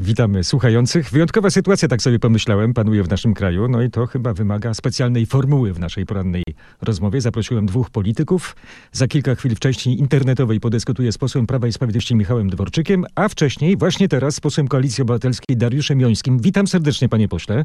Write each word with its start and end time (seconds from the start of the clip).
Witamy 0.00 0.44
słuchających. 0.44 1.10
Wyjątkowa 1.10 1.50
sytuacja, 1.50 1.88
tak 1.88 2.02
sobie 2.02 2.18
pomyślałem, 2.18 2.74
panuje 2.74 3.02
w 3.02 3.08
naszym 3.10 3.34
kraju. 3.34 3.68
No 3.68 3.82
i 3.82 3.90
to 3.90 4.06
chyba 4.06 4.34
wymaga 4.34 4.74
specjalnej 4.74 5.26
formuły 5.26 5.72
w 5.72 5.78
naszej 5.78 6.06
porannej 6.06 6.42
rozmowie. 6.82 7.20
Zaprosiłem 7.20 7.66
dwóch 7.66 7.90
polityków. 7.90 8.56
Za 8.92 9.08
kilka 9.08 9.34
chwil 9.34 9.54
w 9.54 9.58
części 9.58 9.98
internetowej 9.98 10.60
podyskutuję 10.60 11.12
z 11.12 11.18
posłem 11.18 11.46
Prawa 11.46 11.66
i 11.66 11.72
Sprawiedliwości 11.72 12.16
Michałem 12.16 12.50
Dworczykiem, 12.50 13.04
a 13.14 13.28
wcześniej, 13.28 13.76
właśnie 13.76 14.08
teraz, 14.08 14.34
z 14.34 14.40
posłem 14.40 14.68
Koalicji 14.68 15.02
Obywatelskiej 15.02 15.56
Dariuszem 15.56 16.00
Jońskim. 16.00 16.38
Witam 16.38 16.66
serdecznie, 16.66 17.08
panie 17.08 17.28
pośle. 17.28 17.64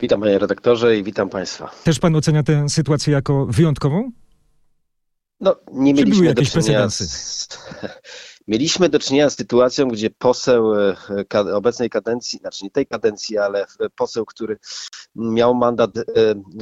Witam 0.00 0.20
panie 0.20 0.38
redaktorze 0.38 0.98
i 0.98 1.04
witam 1.04 1.28
państwa. 1.28 1.70
Też 1.84 1.98
pan 1.98 2.16
ocenia 2.16 2.42
tę 2.42 2.68
sytuację 2.68 3.12
jako 3.12 3.46
wyjątkową? 3.46 4.10
No, 5.40 5.56
nie 5.72 5.94
Czy 5.94 5.96
były 5.96 6.04
mieliśmy 6.04 6.24
do 6.24 6.28
jakieś 6.30 6.52
czynienia 6.52 6.90
z... 6.90 7.48
Mieliśmy 8.50 8.88
do 8.88 8.98
czynienia 8.98 9.30
z 9.30 9.36
sytuacją, 9.36 9.88
gdzie 9.88 10.10
poseł 10.10 10.74
e, 10.74 10.96
obecnej 11.54 11.90
kadencji, 11.90 12.38
znaczy 12.38 12.64
nie 12.64 12.70
tej 12.70 12.86
kadencji, 12.86 13.38
ale 13.38 13.66
poseł, 13.96 14.24
który 14.26 14.56
miał 15.14 15.54
mandat 15.54 15.90
e, 15.96 16.02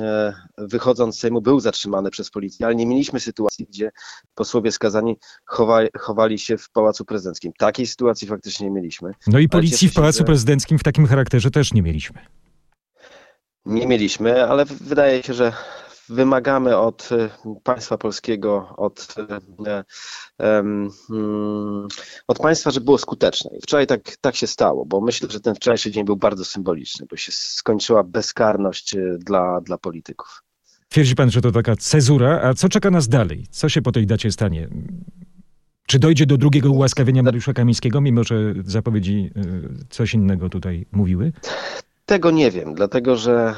e, 0.01 0.35
wychodząc 0.59 1.17
z 1.17 1.21
Sejmu, 1.21 1.41
był 1.41 1.61
zatrzymany 1.61 2.11
przez 2.11 2.31
policję, 2.31 2.67
ale 2.67 2.75
nie 2.75 2.87
mieliśmy 2.87 3.21
sytuacji, 3.21 3.67
gdzie 3.67 3.91
posłowie 4.35 4.73
skazani 4.73 5.17
chowa, 5.45 5.81
chowali 5.99 6.39
się 6.39 6.59
w 6.59 6.71
Pałacu 6.71 7.05
Prezydenckim. 7.05 7.53
Takiej 7.59 7.87
sytuacji 7.87 8.29
faktycznie 8.29 8.67
nie 8.67 8.73
mieliśmy. 8.73 9.13
No 9.27 9.39
i 9.39 9.49
policji 9.49 9.89
w 9.89 9.95
Pałacu 9.95 10.19
że- 10.19 10.25
Prezydenckim 10.25 10.79
w 10.79 10.83
takim 10.83 11.07
charakterze 11.07 11.51
też 11.51 11.73
nie 11.73 11.83
mieliśmy. 11.83 12.21
Nie 13.67 13.87
mieliśmy, 13.87 14.45
ale 14.45 14.65
wydaje 14.65 15.23
się, 15.23 15.35
że 15.35 15.53
wymagamy 16.09 16.77
od 16.77 17.09
e, 17.13 17.29
państwa 17.63 17.99
polskiego, 17.99 18.75
od, 18.77 19.15
e, 19.67 19.85
em, 20.39 20.91
mm, 21.11 21.89
od 22.27 22.39
państwa, 22.39 22.71
żeby 22.71 22.85
było 22.85 22.99
skuteczne. 22.99 23.51
I 23.57 23.61
wczoraj 23.63 23.87
tak, 23.87 24.17
tak 24.21 24.37
się 24.37 24.47
stało, 24.47 24.87
bo 24.87 25.01
myślę, 25.01 25.29
że 25.31 25.41
ten 25.41 25.55
wczorajszy 25.55 25.91
dzień 25.91 26.05
był 26.05 26.17
bardzo 26.17 26.45
symboliczny, 26.45 27.07
bo 27.11 27.17
się 27.17 27.33
skończyła 27.33 28.03
bezkarność 28.03 28.97
dla, 29.19 29.61
dla 29.61 29.79
polityków. 29.79 30.43
Twierdzi 30.89 31.15
pan, 31.15 31.31
że 31.31 31.41
to 31.41 31.53
taka 31.53 31.77
cezura, 31.77 32.41
a 32.43 32.55
co 32.55 32.69
czeka 32.69 32.91
nas 32.91 33.09
dalej? 33.09 33.47
Co 33.51 33.69
się 33.69 33.83
po 33.83 33.93
tej 33.93 34.07
dacie 34.07 34.33
stanie? 34.33 34.69
Czy 35.87 35.99
dojdzie 35.99 36.27
do 36.27 36.37
drugiego 36.37 36.71
ułaskawienia 36.71 37.23
Mariusza 37.23 37.53
Kamińskiego, 37.53 38.01
mimo 38.01 38.25
że 38.25 38.55
zapowiedzi 38.65 39.31
y, 39.37 39.87
coś 39.91 40.15
innego 40.15 40.49
tutaj 40.49 40.87
mówiły? 40.93 41.33
Tego 42.09 42.31
nie 42.31 42.51
wiem, 42.51 42.75
dlatego 42.75 43.17
że 43.17 43.55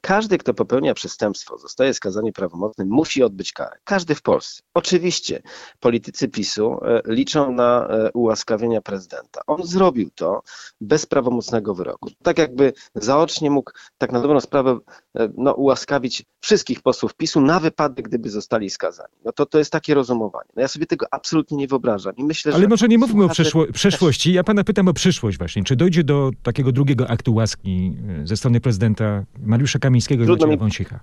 każdy, 0.00 0.38
kto 0.38 0.54
popełnia 0.54 0.94
przestępstwo, 0.94 1.58
zostaje 1.58 1.94
skazany 1.94 2.32
prawomocnym, 2.32 2.88
musi 2.88 3.22
odbyć 3.22 3.52
karę. 3.52 3.76
Każdy 3.84 4.14
w 4.14 4.22
Polsce. 4.22 4.62
Oczywiście 4.74 5.42
politycy 5.80 6.28
PiSu 6.28 6.78
e, 6.84 7.02
liczą 7.06 7.52
na 7.52 7.88
e, 7.88 8.10
ułaskawienia 8.12 8.80
prezydenta. 8.80 9.40
On 9.46 9.66
zrobił 9.66 10.10
to 10.14 10.42
bez 10.80 11.06
prawomocnego 11.06 11.74
wyroku. 11.74 12.10
Tak 12.22 12.38
jakby 12.38 12.72
zaocznie 12.94 13.50
mógł 13.50 13.70
tak 13.98 14.12
na 14.12 14.20
dobrą 14.20 14.40
sprawę 14.40 14.78
e, 15.16 15.28
no, 15.36 15.54
ułaskawić 15.54 16.24
wszystkich 16.40 16.82
posłów 16.82 17.14
PiSu 17.14 17.40
na 17.40 17.60
wypadek, 17.60 18.08
gdyby 18.08 18.30
zostali 18.30 18.70
skazani. 18.70 19.14
No 19.24 19.32
to, 19.32 19.46
to 19.46 19.58
jest 19.58 19.72
takie 19.72 19.94
rozumowanie. 19.94 20.48
No 20.56 20.62
ja 20.62 20.68
sobie 20.68 20.86
tego 20.86 21.06
absolutnie 21.10 21.56
nie 21.56 21.68
wyobrażam 21.68 22.16
i 22.16 22.24
myślę, 22.24 22.52
Ale 22.52 22.62
że 22.62 22.68
może 22.68 22.88
nie 22.88 22.98
mówmy 22.98 23.24
o 23.24 23.28
przeszło- 23.28 23.72
przeszłości. 23.72 24.32
Ja 24.32 24.44
pana 24.44 24.64
pytam 24.64 24.88
o 24.88 24.92
przyszłość 24.92 25.38
właśnie. 25.38 25.64
Czy 25.64 25.76
dojdzie 25.76 26.04
do 26.04 26.30
takiego 26.42 26.72
drugiego 26.72 27.10
aktu 27.10 27.29
łaski 27.30 27.96
y, 28.22 28.26
ze 28.26 28.36
strony 28.36 28.60
prezydenta 28.60 29.24
Mariusza 29.38 29.78
Kamińskiego 29.78 30.22
i 30.22 30.26
Trudno 30.26 30.46
Macieja 30.46 30.56
mi- 30.56 30.60
Wąsika? 30.60 31.00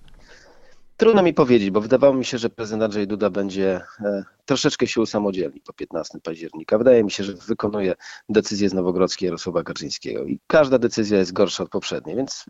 Trudno 0.97 1.23
mi 1.23 1.33
powiedzieć, 1.33 1.71
bo 1.71 1.81
wydawało 1.81 2.13
mi 2.13 2.25
się, 2.25 2.37
że 2.37 2.49
prezydent 2.49 2.83
Andrzej 2.83 3.07
Duda 3.07 3.29
będzie 3.29 3.81
e, 4.05 4.23
troszeczkę 4.47 4.87
się 4.87 5.01
usamodzielni 5.01 5.61
po 5.61 5.73
15 5.73 6.19
października. 6.23 6.77
Wydaje 6.77 7.03
mi 7.03 7.11
się, 7.11 7.23
że 7.23 7.33
wykonuje 7.33 7.95
decyzję 8.29 8.69
z 8.69 8.73
Nowogrodzkiej 8.73 9.27
Jarosława 9.27 9.63
Kaczyńskiego 9.63 10.23
i 10.23 10.39
każda 10.47 10.79
decyzja 10.79 11.17
jest 11.17 11.33
gorsza 11.33 11.63
od 11.63 11.69
poprzedniej, 11.69 12.15
więc 12.15 12.45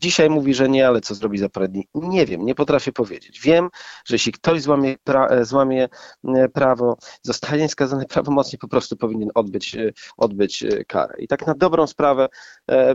dzisiaj 0.00 0.30
mówi, 0.30 0.54
że 0.54 0.68
nie, 0.68 0.88
ale 0.88 1.00
co 1.00 1.14
zrobi 1.14 1.38
za 1.38 1.48
parę 1.48 1.68
dni? 1.68 1.88
Nie 1.94 2.26
wiem, 2.26 2.44
nie 2.44 2.54
potrafię 2.54 2.92
powiedzieć. 2.92 3.40
Wiem, 3.40 3.68
że 4.04 4.14
jeśli 4.14 4.32
ktoś 4.32 4.62
złamie, 4.62 4.96
pra, 5.04 5.26
e, 5.26 5.44
złamie 5.44 5.88
e, 6.24 6.48
prawo, 6.48 6.96
zostanie 7.22 7.68
skazany 7.68 8.04
prawomocnie, 8.14 8.58
po 8.58 8.68
prostu 8.68 8.96
powinien 8.96 9.30
odbyć, 9.34 9.74
e, 9.74 9.92
odbyć 10.16 10.64
karę. 10.86 11.14
I 11.18 11.28
tak 11.28 11.46
na 11.46 11.54
dobrą 11.54 11.86
sprawę 11.86 12.28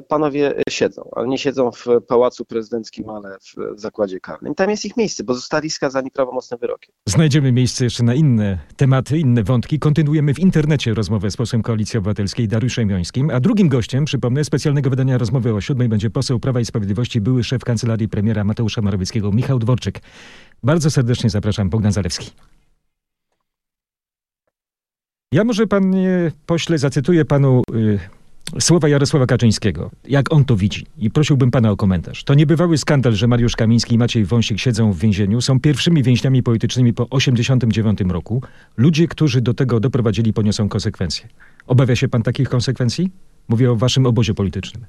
panowie 0.07 0.53
siedzą, 0.69 1.09
ale 1.15 1.27
nie 1.27 1.37
siedzą 1.37 1.71
w 1.71 1.85
Pałacu 2.07 2.45
Prezydenckim, 2.45 3.09
ale 3.09 3.37
w 3.75 3.79
zakładzie 3.79 4.19
karnym. 4.19 4.55
Tam 4.55 4.69
jest 4.69 4.85
ich 4.85 4.97
miejsce, 4.97 5.23
bo 5.23 5.33
zostali 5.33 5.69
skazani 5.69 6.11
prawomocnym 6.11 6.59
wyrokiem. 6.59 6.95
Znajdziemy 7.07 7.51
miejsce 7.51 7.83
jeszcze 7.83 8.03
na 8.03 8.13
inne 8.13 8.44
tematy, 8.75 9.19
inne 9.19 9.43
wątki. 9.43 9.79
Kontynuujemy 9.79 10.33
w 10.33 10.39
internecie 10.39 10.93
rozmowę 10.93 11.31
z 11.31 11.37
posłem 11.37 11.61
Koalicji 11.61 11.97
Obywatelskiej 11.97 12.47
Dariuszem 12.47 12.89
Jońskim, 12.89 13.29
a 13.29 13.39
drugim 13.39 13.69
gościem, 13.69 14.05
przypomnę, 14.05 14.43
specjalnego 14.43 14.89
wydania 14.89 15.17
rozmowy 15.17 15.53
o 15.53 15.61
siódmej 15.61 15.89
będzie 15.89 16.09
poseł 16.09 16.39
Prawa 16.39 16.59
i 16.59 16.65
Sprawiedliwości, 16.65 17.21
były 17.21 17.43
szef 17.43 17.63
kancelarii 17.63 18.09
premiera 18.09 18.43
Mateusza 18.43 18.81
Morawieckiego, 18.81 19.31
Michał 19.31 19.59
Dworczyk. 19.59 20.01
Bardzo 20.63 20.91
serdecznie 20.91 21.29
zapraszam, 21.29 21.69
Bogdan 21.69 21.91
Zalewski. 21.91 22.31
Ja 25.31 25.43
może, 25.43 25.67
panie 25.67 26.31
pośle, 26.45 26.77
zacytuję 26.77 27.25
panu 27.25 27.63
y, 27.75 27.99
słowa 28.59 28.89
Jarosława 28.89 29.25
Kaczyńskiego, 29.25 29.91
jak 30.07 30.33
on 30.33 30.45
to 30.45 30.55
widzi. 30.55 30.85
I 30.97 31.09
prosiłbym 31.09 31.51
pana 31.51 31.71
o 31.71 31.77
komentarz. 31.77 32.23
To 32.23 32.33
niebywały 32.33 32.77
skandal, 32.77 33.13
że 33.13 33.27
Mariusz 33.27 33.55
Kamiński 33.55 33.95
i 33.95 33.97
Maciej 33.97 34.25
Wąsik 34.25 34.59
siedzą 34.59 34.91
w 34.91 34.99
więzieniu. 34.99 35.41
Są 35.41 35.59
pierwszymi 35.59 36.03
więźniami 36.03 36.43
politycznymi 36.43 36.93
po 36.93 37.09
89 37.09 37.99
roku. 38.09 38.41
Ludzie, 38.77 39.07
którzy 39.07 39.41
do 39.41 39.53
tego 39.53 39.79
doprowadzili, 39.79 40.33
poniosą 40.33 40.69
konsekwencje. 40.69 41.27
Obawia 41.67 41.95
się 41.95 42.07
pan 42.07 42.23
takich 42.23 42.49
konsekwencji? 42.49 43.11
Mówię 43.47 43.71
o 43.71 43.75
waszym 43.75 44.05
obozie 44.05 44.33
politycznym. 44.33 44.85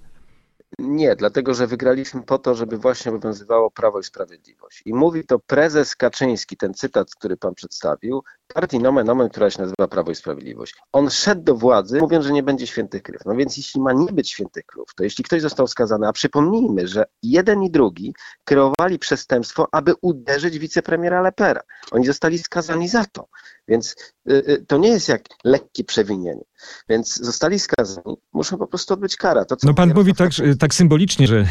Nie, 0.78 1.16
dlatego 1.16 1.54
że 1.54 1.66
wygraliśmy 1.66 2.22
po 2.22 2.38
to, 2.38 2.54
żeby 2.54 2.78
właśnie 2.78 3.12
obowiązywało 3.12 3.70
Prawo 3.70 4.00
i 4.00 4.04
Sprawiedliwość. 4.04 4.82
I 4.84 4.94
mówi 4.94 5.24
to 5.24 5.38
prezes 5.38 5.96
Kaczyński, 5.96 6.56
ten 6.56 6.74
cytat, 6.74 7.10
który 7.10 7.36
pan 7.36 7.54
przedstawił, 7.54 8.22
partii 8.54 8.78
nomen 8.78 9.10
omen, 9.10 9.28
która 9.28 9.50
się 9.50 9.62
nazywa 9.62 9.88
Prawo 9.88 10.10
i 10.10 10.14
Sprawiedliwość. 10.14 10.74
On 10.92 11.10
szedł 11.10 11.42
do 11.42 11.54
władzy, 11.54 11.98
mówiąc, 11.98 12.24
że 12.24 12.32
nie 12.32 12.42
będzie 12.42 12.66
świętych 12.66 13.02
kryw. 13.02 13.24
No 13.24 13.34
więc 13.34 13.56
jeśli 13.56 13.80
ma 13.80 13.92
nie 13.92 14.12
być 14.12 14.30
świętych 14.30 14.66
krów, 14.66 14.94
to 14.96 15.04
jeśli 15.04 15.24
ktoś 15.24 15.42
został 15.42 15.66
skazany, 15.66 16.08
a 16.08 16.12
przypomnijmy, 16.12 16.88
że 16.88 17.04
jeden 17.22 17.62
i 17.62 17.70
drugi 17.70 18.14
kreowali 18.44 18.98
przestępstwo, 18.98 19.68
aby 19.72 19.94
uderzyć 20.00 20.58
wicepremiera 20.58 21.22
Lepera. 21.22 21.60
Oni 21.90 22.06
zostali 22.06 22.38
skazani 22.38 22.88
za 22.88 23.04
to. 23.04 23.28
Więc 23.68 23.96
y, 24.30 24.32
y, 24.32 24.64
to 24.68 24.78
nie 24.78 24.88
jest 24.88 25.08
jak 25.08 25.22
lekkie 25.44 25.84
przewinienie. 25.84 26.44
Więc 26.88 27.16
zostali 27.16 27.58
skazani, 27.58 28.16
muszą 28.32 28.58
po 28.58 28.66
prostu 28.66 28.94
odbyć 28.94 29.16
karę. 29.16 29.44
No 29.62 29.74
pan 29.74 29.94
mówi 29.94 30.14
tak, 30.14 30.30
tak 30.58 30.74
symbolicznie, 30.74 31.26
że 31.26 31.46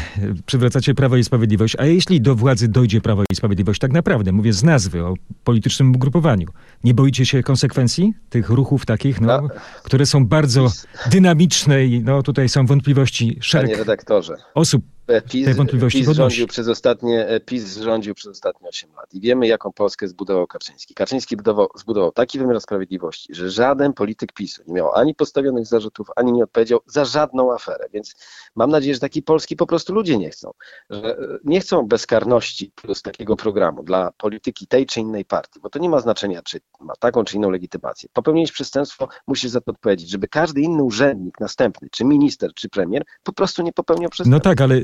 przywracacie 0.46 0.94
Prawo 0.94 1.16
i 1.16 1.24
Sprawiedliwość, 1.24 1.76
a 1.78 1.84
jeśli 1.84 2.20
do 2.20 2.34
władzy 2.34 2.68
dojdzie 2.68 3.00
Prawo 3.00 3.22
i 3.30 3.36
Sprawiedliwość, 3.36 3.80
tak 3.80 3.92
naprawdę, 3.92 4.32
mówię 4.32 4.52
z 4.52 4.62
nazwy, 4.62 5.04
o 5.04 5.14
politycznym 5.44 5.94
ugrupowaniu, 5.96 6.48
nie 6.84 6.94
boicie 6.94 7.26
się 7.26 7.42
konsekwencji 7.42 8.14
tych 8.30 8.50
ruchów 8.50 8.86
takich, 8.86 9.20
no, 9.20 9.26
No. 9.42 9.48
które 9.82 10.06
są 10.06 10.26
bardzo 10.26 10.72
dynamiczne 11.10 11.86
i 11.86 12.00
no, 12.00 12.22
tutaj 12.22 12.48
są 12.48 12.66
wątpliwości. 12.66 13.26
Panie 13.28 13.42
Szereg 13.42 13.78
redaktorze, 13.78 14.36
osób 14.54 14.82
PiS, 15.30 15.46
Te 15.46 15.54
wątpliwości 15.54 15.98
PiS, 15.98 16.06
podnosi. 16.06 16.20
rządził 16.20 16.46
przez 16.46 16.68
ostatnie, 16.68 17.26
e, 17.26 17.40
PiS 17.40 17.76
rządził 17.76 18.14
przez 18.14 18.30
ostatnie 18.30 18.68
8 18.68 18.94
lat 18.96 19.14
i 19.14 19.20
wiemy, 19.20 19.46
jaką 19.46 19.72
Polskę 19.72 20.08
zbudował 20.08 20.46
Kaczyński. 20.46 20.94
Kaczyński 20.94 21.36
budował, 21.36 21.68
zbudował 21.76 22.12
taki 22.12 22.38
wymiar 22.38 22.60
sprawiedliwości, 22.60 23.34
że 23.34 23.50
żaden 23.50 23.92
polityk 23.92 24.32
PiSu 24.32 24.62
nie 24.66 24.74
miał 24.74 24.94
ani 24.94 25.14
postawionych 25.14 25.66
zarzutów, 25.66 26.08
ani 26.16 26.32
nie 26.32 26.44
odpowiedział 26.44 26.80
za 26.86 27.04
żadną 27.04 27.54
aferę. 27.54 27.86
Więc 27.92 28.14
mam 28.54 28.70
nadzieję, 28.70 28.94
że 28.94 29.00
taki 29.00 29.22
Polski 29.22 29.56
po 29.56 29.66
prostu 29.66 29.94
ludzie 29.94 30.18
nie 30.18 30.30
chcą. 30.30 30.50
Że 30.90 31.18
e, 31.18 31.38
nie 31.44 31.60
chcą 31.60 31.86
bezkarności 31.86 32.72
plus 32.74 33.02
takiego 33.02 33.36
programu 33.36 33.82
dla 33.82 34.12
polityki 34.12 34.66
tej 34.66 34.86
czy 34.86 35.00
innej 35.00 35.24
partii, 35.24 35.60
bo 35.60 35.70
to 35.70 35.78
nie 35.78 35.88
ma 35.88 36.00
znaczenia, 36.00 36.42
czy 36.42 36.60
ma 36.80 36.94
taką 37.00 37.24
czy 37.24 37.36
inną 37.36 37.50
legitymację. 37.50 38.08
Popełniłeś 38.12 38.52
przestępstwo, 38.52 39.08
musisz 39.26 39.50
za 39.50 39.60
to 39.60 39.72
odpowiedzieć, 39.72 40.10
żeby 40.10 40.28
każdy 40.28 40.60
inny 40.60 40.82
urzędnik 40.82 41.40
następny, 41.40 41.88
czy 41.90 42.04
minister, 42.04 42.54
czy 42.54 42.68
premier, 42.68 43.02
po 43.22 43.32
prostu 43.32 43.62
nie 43.62 43.72
popełniał 43.72 44.10
przestępstwa. 44.10 44.36
No 44.36 44.54
tak, 44.54 44.60
ale 44.60 44.80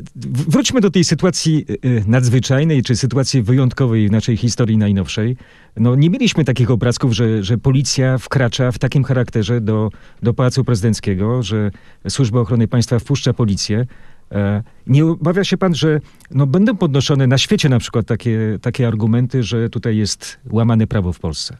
wróćmy 0.49 0.81
do 0.81 0.91
tej 0.91 1.05
sytuacji 1.05 1.67
y, 1.71 1.89
y, 1.89 2.05
nadzwyczajnej, 2.07 2.83
czy 2.83 2.97
sytuacji 2.97 3.43
wyjątkowej 3.43 4.09
w 4.09 4.11
naszej 4.11 4.37
historii 4.37 4.79
najnowszej. 4.79 5.37
No 5.77 5.95
nie 5.95 6.11
mieliśmy 6.11 6.45
takich 6.45 6.71
obrazków, 6.71 7.13
że, 7.13 7.43
że 7.43 7.59
policja 7.59 8.19
wkracza 8.19 8.73
w 8.73 8.79
takim 8.79 9.05
charakterze 9.05 9.61
do, 9.61 9.91
do 10.23 10.35
Pałacu 10.35 10.65
Prezydenckiego, 10.65 11.43
że 11.43 11.71
Służba 12.09 12.41
Ochrony 12.41 12.69
Państwa 12.69 12.99
wpuszcza 12.99 13.33
policję. 13.33 13.87
E, 14.33 14.63
Nie 14.87 15.07
obawia 15.07 15.45
się 15.45 15.57
pan, 15.57 15.75
że 15.75 16.01
no, 16.31 16.47
będą 16.47 16.77
podnoszone 16.77 17.27
na 17.27 17.39
świecie 17.39 17.69
na 17.69 17.79
przykład 17.79 18.07
takie, 18.07 18.59
takie 18.63 18.89
argumenty, 18.89 19.43
że 19.43 19.71
tutaj 19.71 19.97
jest 19.97 20.41
łamane 20.51 20.87
prawo 20.87 21.13
w 21.13 21.21
Polsce? 21.21 21.57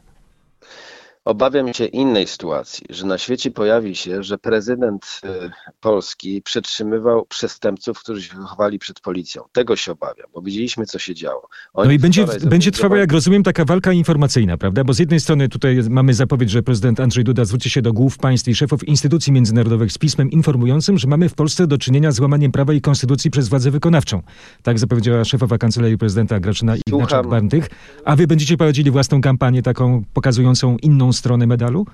Obawiam 1.25 1.75
się 1.75 1.85
innej 1.85 2.27
sytuacji, 2.27 2.87
że 2.91 3.07
na 3.07 3.19
świecie 3.19 3.51
pojawi 3.51 3.97
się, 3.97 4.23
że 4.23 4.39
prezydent 4.39 5.21
y, 5.25 5.51
Polski 5.81 6.43
przetrzymywał 6.43 7.27
przestępców, 7.27 7.99
którzy 7.99 8.23
się 8.23 8.35
chowali 8.35 8.79
przed 8.79 9.01
policją. 9.01 9.43
Tego 9.53 9.77
się 9.77 9.93
obawiam, 9.93 10.27
bo 10.35 10.43
widzieliśmy, 10.43 10.87
co 10.87 10.99
się 10.99 11.15
działo. 11.15 11.49
Oni 11.75 11.89
No 11.89 11.95
i 11.95 11.99
będzie, 11.99 12.27
będzie 12.47 12.71
trwała, 12.71 12.99
jak 12.99 13.13
rozumiem, 13.13 13.43
taka 13.43 13.65
walka 13.65 13.93
informacyjna, 13.93 14.59
prawda? 14.59 14.85
Bo 14.85 14.93
z 14.93 14.99
jednej 14.99 15.21
strony 15.21 15.49
tutaj 15.49 15.81
mamy 15.91 16.15
zapowiedź, 16.15 16.51
że 16.51 16.63
prezydent 16.63 17.01
Andrzej 17.01 17.25
Duda 17.25 17.45
zwróci 17.45 17.71
się 17.71 17.83
do 17.83 17.93
głów 17.93 18.19
państw 18.19 18.49
i 18.49 18.55
szefów 18.55 18.89
instytucji 18.89 19.33
międzynarodowych 19.33 19.93
z 19.93 19.99
pismem 19.99 20.31
informującym, 20.31 20.99
że 20.99 21.09
mamy 21.09 21.29
w 21.29 21.35
Polsce 21.35 21.67
do 21.67 21.79
czynienia 21.79 22.13
z 22.13 22.21
łamaniem 22.21 22.53
prawa 22.53 22.73
i 22.73 22.81
konstytucji 22.81 23.31
przez 23.31 23.49
władzę 23.49 23.71
wykonawczą. 23.71 24.23
Tak 24.63 24.79
zapowiedziała 24.79 25.25
szefowa 25.25 25.59
kancelarii 25.59 25.99
prezydenta 25.99 26.41
Grażyna 26.41 26.75
Słucham. 26.89 27.07
Ignaczak-Bardych. 27.07 27.67
A 28.05 28.17
wy 28.17 28.27
będziecie 28.27 28.57
prowadzili 28.57 28.91
własną 28.91 29.21
kampanię 29.21 29.63
taką 29.63 30.05
pokazującą 30.13 30.77
inną 30.77 31.12
stronę 31.13 31.47
medalu? 31.47 31.87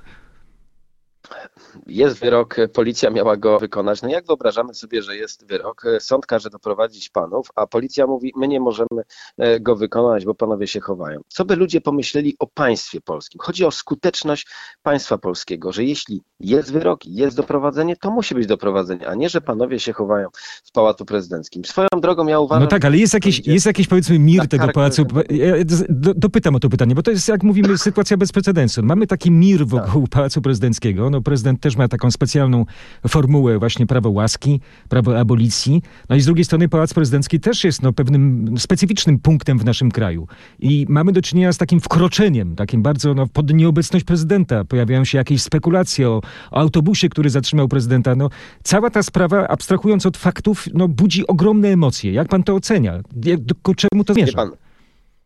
Jest 1.86 2.18
wyrok, 2.18 2.56
policja 2.72 3.10
miała 3.10 3.36
go 3.36 3.58
wykonać. 3.58 4.02
No 4.02 4.08
jak 4.08 4.26
wyobrażamy 4.26 4.74
sobie, 4.74 5.02
że 5.02 5.16
jest 5.16 5.46
wyrok, 5.46 5.82
sąd 6.00 6.26
każe 6.26 6.50
doprowadzić 6.50 7.08
panów, 7.08 7.48
a 7.54 7.66
policja 7.66 8.06
mówi, 8.06 8.32
my 8.36 8.48
nie 8.48 8.60
możemy 8.60 9.02
e, 9.38 9.60
go 9.60 9.76
wykonać, 9.76 10.24
bo 10.24 10.34
panowie 10.34 10.66
się 10.66 10.80
chowają. 10.80 11.20
Co 11.28 11.44
by 11.44 11.56
ludzie 11.56 11.80
pomyśleli 11.80 12.36
o 12.38 12.46
państwie 12.46 13.00
polskim? 13.00 13.40
Chodzi 13.42 13.64
o 13.64 13.70
skuteczność 13.70 14.46
państwa 14.82 15.18
polskiego, 15.18 15.72
że 15.72 15.84
jeśli 15.84 16.22
jest 16.40 16.72
wyrok, 16.72 17.06
jest 17.06 17.36
doprowadzenie, 17.36 17.96
to 17.96 18.10
musi 18.10 18.34
być 18.34 18.46
doprowadzenie, 18.46 19.08
a 19.08 19.14
nie, 19.14 19.28
że 19.28 19.40
panowie 19.40 19.80
się 19.80 19.92
chowają 19.92 20.28
w 20.64 20.72
Pałacu 20.72 21.04
Prezydenckim. 21.04 21.64
Swoją 21.64 21.88
drogą 22.00 22.26
ja 22.26 22.40
uważam... 22.40 22.62
No 22.62 22.68
tak, 22.68 22.84
ale 22.84 22.96
jest 22.98 23.14
jakiś, 23.14 23.46
jest 23.46 23.66
jakiś 23.66 23.88
powiedzmy 23.88 24.18
mir 24.18 24.48
tego 24.48 24.68
pałacu. 24.68 25.02
Ja 25.30 25.54
do- 25.88 26.14
dopytam 26.14 26.56
o 26.56 26.60
to 26.60 26.68
pytanie, 26.68 26.94
bo 26.94 27.02
to 27.02 27.10
jest, 27.10 27.28
jak 27.28 27.42
mówimy, 27.42 27.78
sytuacja 27.78 28.16
bez 28.16 28.32
precedensu. 28.32 28.82
Mamy 28.82 29.06
taki 29.06 29.30
mir 29.30 29.66
wokół 29.66 30.02
Tak. 30.02 30.10
pałacu 30.10 30.42
prezydenckiego. 30.42 31.10
No, 31.10 31.20
prezydent 31.20 31.57
też 31.60 31.76
ma 31.76 31.88
taką 31.88 32.10
specjalną 32.10 32.66
formułę, 33.08 33.58
właśnie 33.58 33.86
prawo 33.86 34.10
łaski, 34.10 34.60
prawo 34.88 35.18
abolicji. 35.18 35.82
No 36.08 36.16
i 36.16 36.20
z 36.20 36.24
drugiej 36.24 36.44
strony 36.44 36.68
pałac 36.68 36.94
prezydencki 36.94 37.40
też 37.40 37.64
jest 37.64 37.82
no, 37.82 37.92
pewnym 37.92 38.54
specyficznym 38.58 39.18
punktem 39.18 39.58
w 39.58 39.64
naszym 39.64 39.90
kraju. 39.90 40.28
I 40.58 40.86
mamy 40.88 41.12
do 41.12 41.22
czynienia 41.22 41.52
z 41.52 41.58
takim 41.58 41.80
wkroczeniem, 41.80 42.56
takim 42.56 42.82
bardzo 42.82 43.14
no, 43.14 43.26
pod 43.26 43.54
nieobecność 43.54 44.04
prezydenta. 44.04 44.64
Pojawiają 44.64 45.04
się 45.04 45.18
jakieś 45.18 45.42
spekulacje 45.42 46.08
o, 46.08 46.20
o 46.50 46.56
autobusie, 46.56 47.08
który 47.08 47.30
zatrzymał 47.30 47.68
prezydenta. 47.68 48.14
No, 48.14 48.30
cała 48.62 48.90
ta 48.90 49.02
sprawa, 49.02 49.48
abstrahując 49.48 50.06
od 50.06 50.16
faktów, 50.16 50.68
no, 50.74 50.88
budzi 50.88 51.26
ogromne 51.26 51.68
emocje. 51.68 52.12
Jak 52.12 52.28
pan 52.28 52.42
to 52.42 52.54
ocenia? 52.54 53.00
Czemu 53.76 54.04
to 54.04 54.14
zmierza? 54.14 54.67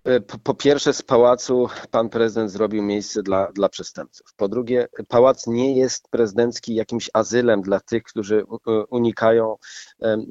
E, 0.05 0.21
po, 0.21 0.39
po 0.39 0.55
pierwsze 0.55 0.93
z 0.93 1.03
pałacu 1.03 1.69
pan 1.91 2.09
prezydent 2.09 2.51
zrobił 2.51 2.83
miejsce 2.83 3.23
dla, 3.23 3.53
dla 3.53 3.69
przestępców. 3.69 4.27
Po 4.37 4.49
drugie, 4.49 4.89
pałac 5.09 5.47
nie 5.47 5.77
jest 5.77 6.09
prezydencki 6.09 6.75
jakimś 6.75 7.11
azylem 7.13 7.63
dla 7.63 7.81
tych, 7.81 8.03
którzy 8.03 8.45
unikają 8.91 9.57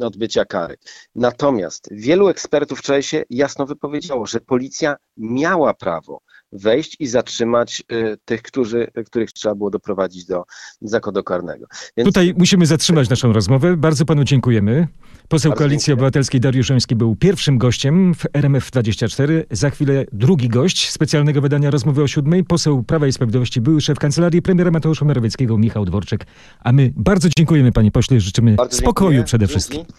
odbycia 0.02 0.46
kary. 0.46 0.78
Natomiast 1.16 1.88
wielu 1.92 2.28
ekspertów 2.28 2.80
wczoraj 2.80 3.04
się 3.04 3.24
jasno 3.30 3.66
wypowiedziało, 3.66 4.26
że 4.26 4.40
policja 4.40 4.96
miała 5.18 5.74
prawo 5.74 6.22
wejść 6.52 6.96
i 7.00 7.08
zatrzymać 7.08 7.84
e, 7.90 8.18
tych, 8.26 8.42
którzy, 8.42 8.88
których 9.06 9.32
trzeba 9.32 9.56
było 9.56 9.70
doprowadzić 9.70 10.26
do 10.26 10.44
zakładu 10.82 11.24
karnego. 11.24 11.66
Więc 11.98 12.08
Tutaj 12.10 12.34
musimy 12.38 12.66
zatrzymać 12.66 13.10
naszą 13.10 13.34
rozmowę. 13.34 13.78
Bardzo 13.78 14.06
panu 14.06 14.24
dziękujemy. 14.24 14.88
Poseł 15.28 15.52
Bardzo 15.52 15.60
Koalicji 15.60 15.86
dziękuję. 15.86 15.94
Obywatelskiej 15.94 16.42
Dariusz 16.42 16.70
Joński 16.70 16.96
był 16.96 17.16
pierwszym 17.16 17.58
gościem 17.58 18.14
w 18.14 18.24
RMF24. 18.24 19.44
Za 19.52 19.70
chwilę 19.70 20.06
drugi 20.12 20.50
gość 20.50 20.92
specjalnego 20.92 21.42
wydania 21.42 21.72
rozmowy 21.72 22.04
o 22.04 22.08
siódmej. 22.08 22.44
Poseł 22.44 22.84
Prawa 22.84 23.08
i 23.08 23.12
Sprawiedliwości, 23.12 23.62
były 23.62 23.82
szef 23.82 24.00
kancelarii 24.00 24.42
premiera 24.42 24.72
Mateusza 24.72 25.06
Morawieckiego, 25.06 25.58
Michał 25.58 25.86
Dworczyk. 25.86 26.26
A 26.60 26.72
my 26.72 26.94
bardzo 26.96 27.30
dziękujemy 27.38 27.72
panie 27.72 27.92
pośle, 27.92 28.20
życzymy 28.20 28.56
bardzo 28.56 28.78
spokoju 28.78 29.10
dziękuję. 29.10 29.26
przede 29.26 29.48
wszystkim. 29.48 29.84